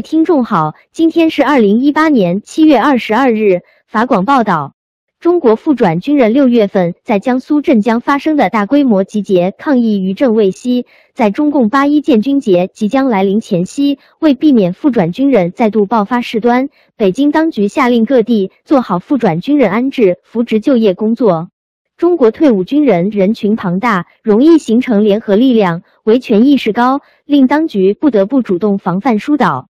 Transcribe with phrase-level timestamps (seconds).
[0.00, 3.60] 位听众好，今天是二零一八年七月二十二日。
[3.86, 4.72] 法广报道，
[5.18, 10.86] 中国复转军人六月份在江苏镇江发生的大规模集结抗议余震未息。
[11.12, 21.50] 在中共八一建军节即将来临前夕，为避免复转军人再度爆发事端，北京当局下令各地做好复转军人安置、扶植就业工作。
[21.98, 29.68] 中国退伍军人人群庞大，容易形成联合力量，维权意识高，令当局不得不主动防范疏导。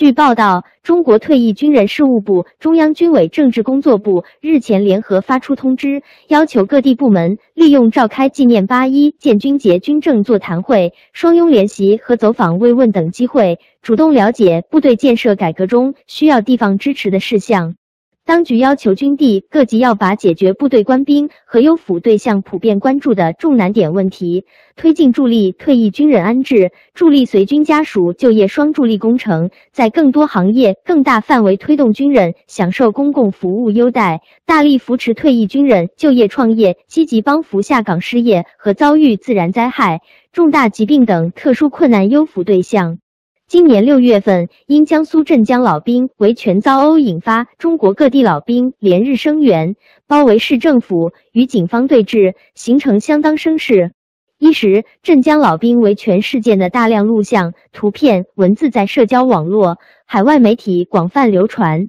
[0.00, 17.74] 据报道，中国退役军人事务部、中央军委政治工作部日前联合发出通知，要求各地部门利用召开纪念八一建军节军政座谈会、双拥联席和走访慰问等机会，主动了解部队建设改革中需要地方支持的事项。
[18.30, 24.44] 当局要求军地各级要把解决部队官兵和优抚对象普遍关注的重难点问题，
[24.76, 40.02] 推进助力退役军人安置、助力随军家属就业双助力工程，在更多行业、更大范围推动军人享受公共服务优待，大力扶持退役军人就业创业，积极帮扶下岗失业和遭遇自然灾害、
[40.32, 43.00] 重大疾病等特殊困难优抚对象。
[43.50, 49.74] 今年六月份，因江苏镇江老兵维权遭殴引发，中国各地老兵连日声援，
[50.06, 53.90] 包围市政府，与警方对峙，形成相当声势。
[54.38, 61.88] 一时，镇江老兵维权事件的大量录像、图片、文字在社交网络、海外媒体广泛流传。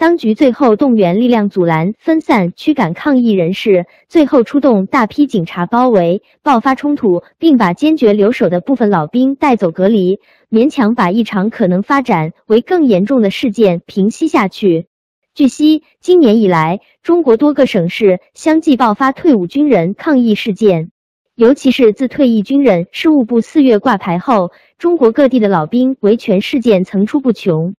[0.00, 14.86] 当局最后动员力量阻拦、分散、驱赶抗议人士，最后出动大批警察包围，爆发冲突，并把坚决留守的部分老兵带走隔离，勉强把一场可能发展为更严重的事件平息下去。
[15.34, 20.92] 据悉，今年以来，中国多个省市相继爆发退伍军人抗议事件，
[21.34, 27.74] 尤其是自退役军人事务部四月挂牌后，中国各地的老兵维权事件层出不穷。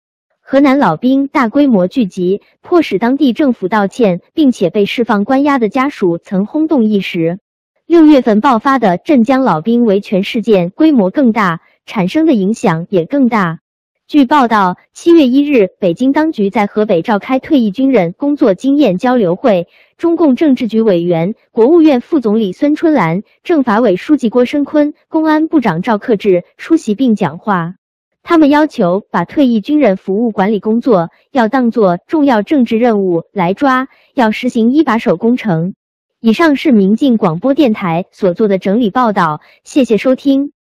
[0.50, 7.38] 河南老兵大规模聚集，迫使当地政府道歉，并且被释放关押的家属曾轰动一时。
[7.86, 13.60] 六月份爆发的镇江老兵维权事件规模更大，产生的影响也更大。
[14.08, 19.68] 据报道，七月一日，北京当局在河北召开退役军人工作经验交流会，
[19.98, 27.76] 中共政治局委员、国务院副总理孙春兰、政法委书记郭声琨、公安部长赵克志出席并讲话。
[28.22, 35.74] 他们要求把退役军人服务管理工作要当作重要政治任务来抓，要实行一把手工程。
[36.20, 40.52] 以上是民进广播电台所做的整理报道，谢谢收听。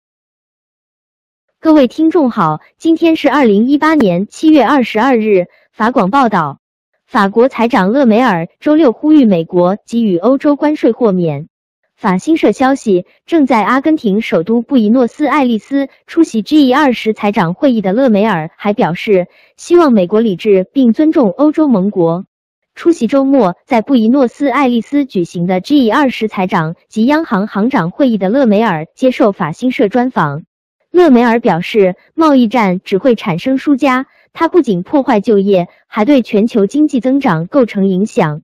[1.59, 5.47] 各位听众好，今天是二零一八年七月二十二日。
[5.73, 6.59] 法广报道，
[7.05, 11.49] 法国财长勒梅尔周六呼吁美国给予欧洲关税豁免。
[11.99, 19.27] 法新社消息，正在阿根廷首都布宜诺斯艾利斯出席 G 二十财长会议的勒梅尔还表示，
[19.57, 22.23] 希望美国理智并尊重欧洲盟国。
[22.73, 30.43] 出席周末在布宜诺斯艾利斯举行的 G 二十财长及央行行长会议的勒梅尔接受法新社专访。
[30.91, 38.39] 勒梅尔表示，贸易战只会产生输家，它不仅破坏就业，还对全球经济增长构成影响。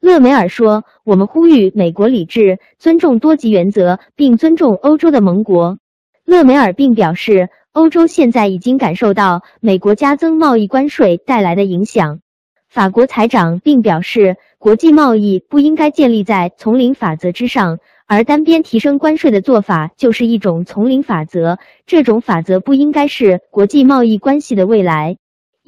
[0.00, 5.78] 勒梅尔说：“我们呼吁美国理智，尊重多极原则，并尊重欧洲的盟国。”
[6.24, 12.20] 勒梅尔并表示，欧洲现在已经感受到美国加增贸易关税带来的影响。
[12.66, 21.58] 法国财长并表示，国际贸易不应该建立在丛林法则之上，而单边提升关税的做法就是一种丛林法则。
[21.84, 25.18] 这种法则不应该是国际贸易关系的未来。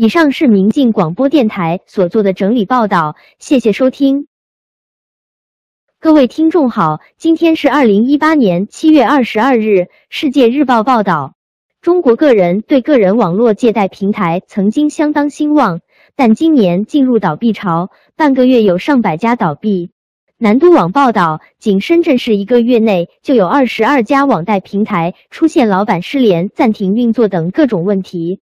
[0.03, 4.27] 以上是明镜广播电台所做的整理报道，谢谢收听。
[6.01, 9.87] 各位听众好，今天是二零一八年七月二十二日。
[10.11, 11.37] 世界日报报道，
[11.81, 15.79] 中国个人对个人网络借贷平台曾经相当兴旺，
[16.17, 19.93] 但今年进入倒闭潮，半个月有上百家倒闭。
[20.37, 28.41] 南都网报道，仅深圳市一个月内就有二十二家网贷平台出现老板失联、暂停运作等各种问题。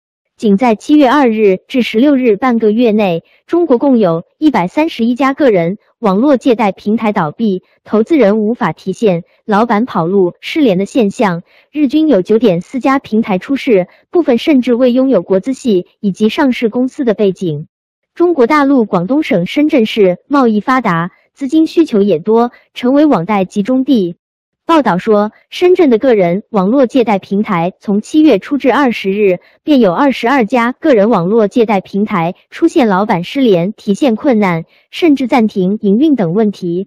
[0.42, 11.44] 仅在七月二日至十六日半个月内，中国共有一百三十一家个人网络借贷平台倒闭，投资人无法提现，老板跑路、失联的现象。
[11.70, 17.68] 日均有九点四家平台出事，部分甚至未拥有国资系以及上市公司的背景。
[18.12, 24.16] 中国大陆广东省深圳市贸易发达，资金需求也多，成为网贷集中地。
[24.64, 36.86] 报道说，深圳的个人网络借贷平台从七月初至二十日，便有二十二家个人网络借贷平台出现老板失联、提现困难，甚至暂停营运等问题。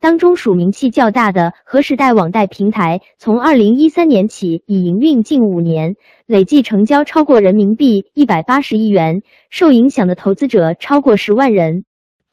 [0.00, 5.96] 当中署名气较大的和时代网贷平台，从二零一三年起已营运近五年，
[6.26, 11.84] 累计成交超过人民币一百八十亿元，受影响的投资者超过十万人。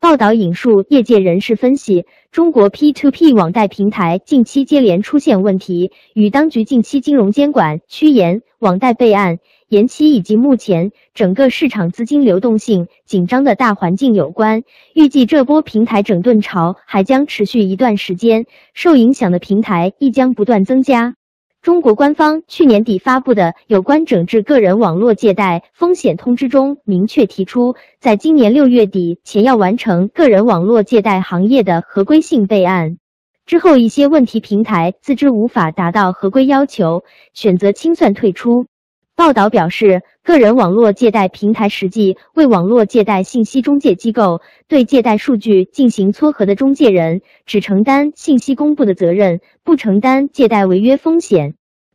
[0.03, 9.39] 报道引述业界人士分析，中国 P2P 网贷平台近期接连出现问题，与当局近期金融监管趋严、网贷备案
[9.69, 14.63] 延期以及目前整个市场资金流动性紧张的大环境有关。
[14.93, 21.15] 预计这波平台整顿潮还将持续一段时间，受影响的平台亦将不断增加。
[21.63, 32.97] 中国官方去年底发布的有关整治个人网络借贷风险通知中明确提出，在今年六月底前要完成个人网络借贷行业的合规性备案。
[33.45, 38.65] 之后，一些问题平台自知无法达到合规要求，选择清算退出。
[39.15, 51.53] 报道表示，个人网络借贷平台实际为网络借贷信息中介机构对借贷数据进行撮合的中介人，只承担信息公布的责任，不承担借贷违约风险。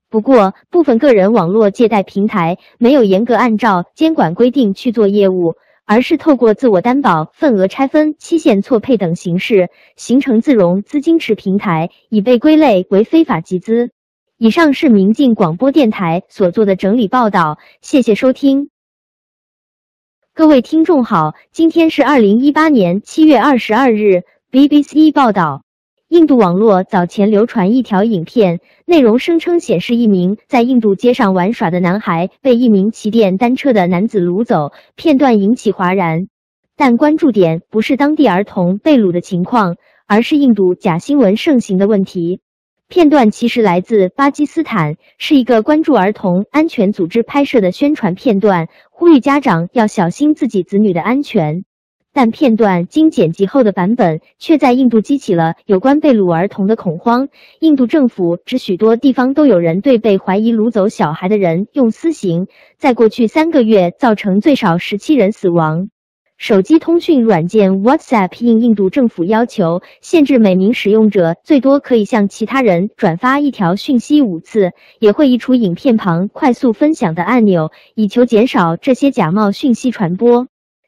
[0.09, 13.91] 不过，部分个人网络借贷平台没有严格按照监管规定去做业务，而是透过自我担保、份额拆分、期限错配等形式形成自融资金池平台，已被归类为非法集资。
[14.41, 18.71] 以上是明镜广播电台所做的整理报道，谢谢收听。
[20.33, 24.23] 各位听众好，今天是二零一八年七月二十二日。
[24.53, 25.65] BBC 报道，
[26.07, 36.29] 印度网络早前流传一条影片，内容声称显示一名在印度街上玩耍的男孩被一名骑电单车的男子掳走，片段引起哗然。
[36.77, 39.75] 但关注点不是当地儿童被掳的情况，
[40.07, 42.39] 而是印度假新闻盛行的问题。
[42.89, 51.65] 片段其实来自巴基斯坦，是一个关注儿童安全组织拍摄的宣传片段，呼吁家长要小心自己子女的安全。
[52.15, 57.29] 但片段经剪辑后的版本却在印度激起了有关被掳儿童的恐慌。
[57.61, 62.47] 印度政府指许多地方都有人对被怀疑掳走小孩的人用私刑，
[62.79, 65.91] 在过去三个月造成最少十七人死亡。
[66.39, 74.71] 手机通讯软件 WhatsApp 应印度政府要求，限制每名使用者最多可以向其他人转发一条讯息五次，
[75.01, 80.47] 也会移除影片旁快速分享的按钮，以求减少这些假冒讯息传播。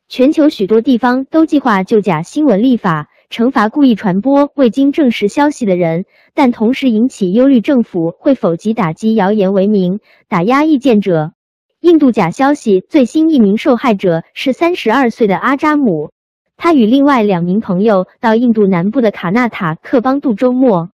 [0.09, 9.99] 全球许多地方都计划就假新闻立法，惩罚故意传播未经证实消息的人，但同时引起忧虑，政府会否以打击谣言为名
[10.29, 11.33] 打压意见者。
[11.81, 16.11] 印度假消息最新一名受害者是三十二岁的阿扎姆，
[16.59, 20.91] 他与另外两名朋友到印度南部的卡纳塔克邦度周末，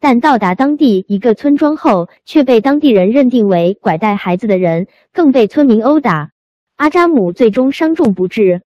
[0.00, 6.30] 但到达当地一个村庄后，却被当地人认定为拐带孩子的人，更被村民殴打。
[6.76, 8.62] 阿扎姆最终伤重不治。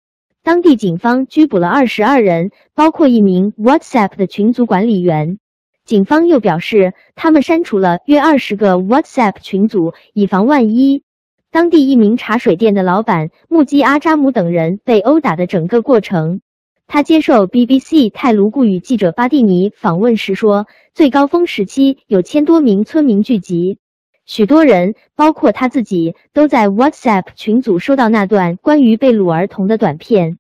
[0.43, 5.37] 当地警方拘捕了二十二人，包括一名 WhatsApp 的群组管理员。
[5.85, 11.03] 警方又表示，他们删除了约二十个 WhatsApp 群组，以防万一。
[11.51, 16.39] 当地一名茶水店的老板目击阿扎姆等人被殴打的整个过程。
[16.87, 23.79] 他接受 BBC 泰卢固语记者巴蒂尼访问时说，最高峰时期有千多名村民聚集，
[24.25, 30.37] 许多人，包括他自己，都在 WhatsApp 群组收到那段关于被掳儿童的短片。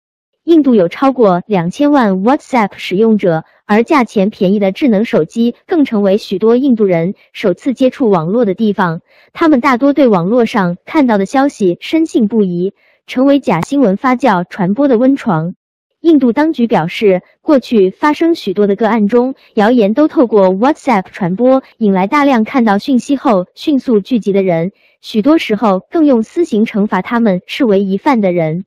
[0.51, 8.99] 印度有超过两千万 WhatsApp 使用者，而价钱便宜的智能手机更成为许多印度人首次接触网络的地方。
[9.31, 12.73] 他们大多对网络上看到的消息深信不疑，
[13.07, 15.55] 成为假新闻发酵传播的温床。
[16.01, 28.65] 印度当局表示，过去发生许多的个案中，谣言都透过 WhatsApp 传播，引来大量看到讯息后迅速聚集的人，许多时候更用私刑惩罚他们视为疑犯的人。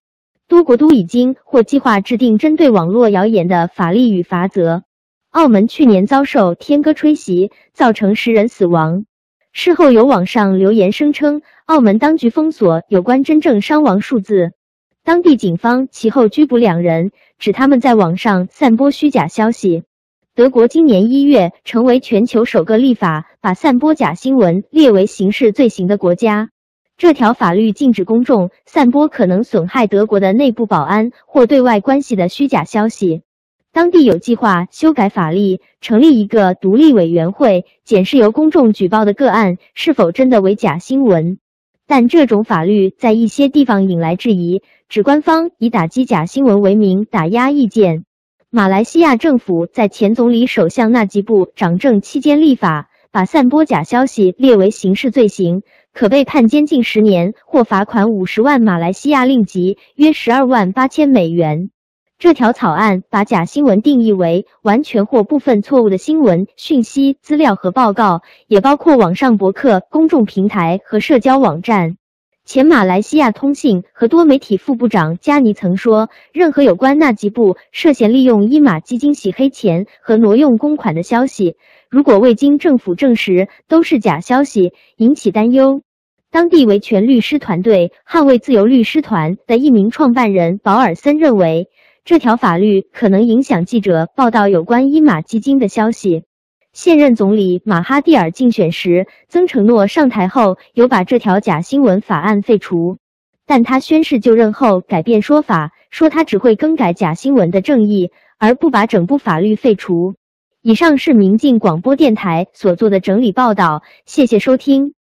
[0.55, 4.85] 多国都已经或计划制定针对网络谣言的法律与法则。
[5.31, 9.05] 澳门去年遭受天鸽吹袭，造成十人死亡。
[9.51, 14.53] 事后有网上留言声称，澳门当局封锁有关真正伤亡数字。
[15.03, 19.83] 当地警方其后拘捕两人，指他们在网上散播虚假消息。
[20.37, 26.51] 德国今年一月成为全球首个立法把散播假新闻列为刑事罪行的国家。
[26.97, 33.23] 这条法律禁止公众散播可能损害德国的内部保安或对外关系的虚假消息。
[33.73, 41.39] 当地有计划修改法律，成立一个独立委员会，检视由公众举报的个案是否真的为假新闻。
[41.87, 48.05] 但这种法律在一些地方引来质疑，指官方以打击假新闻为名打压意见。
[48.49, 55.63] 马来西亚政府在前总理首相纳吉布掌政期间立法，把散播假消息列为刑事罪行。
[55.93, 61.71] 可被判监禁十年或罚款五十万马来西亚令吉，约十二万八千美元。
[62.19, 71.97] 这条草案把假新闻定义为完全或部分错误的新闻、讯息、资料和报告，也包括网上博客、公众平台和社交网站。
[72.45, 81.57] 前马来西亚通信和多媒体副部长加尼曾说，任何有关纳吉布涉嫌利用伊马基金洗黑钱和挪用公款的消息，
[81.89, 85.81] 如果未经政府证实，都是假消息，引起担忧。
[86.31, 91.69] 当地维权律师团队捍卫自由律师团的一名创办人保尔森认为。
[92.05, 96.25] 这条法律可能影响记者报道有关伊马基金的消息。
[96.75, 102.99] 现任总理马哈蒂尔竞选时曾承诺上台后有把这条假新闻法案废除，
[103.47, 110.17] 但他宣誓就任后改变说法，说他只会更改假新闻的正义，而不把整部法律废除。
[110.63, 114.95] 以上是明镜广播电台所做的整理报道，谢谢收听。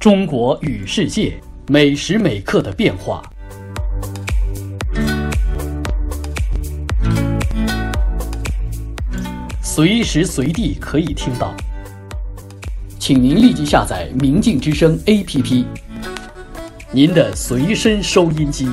[0.00, 1.32] 中国与世界
[1.68, 3.22] 每时每刻的变化。
[9.74, 11.50] 随时随地可以听到，
[12.98, 15.64] 请您立即下载“明镜之声 ”APP，
[16.90, 18.68] 您的随身收音机。